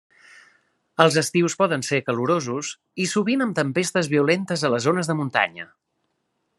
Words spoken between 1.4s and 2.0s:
poden ser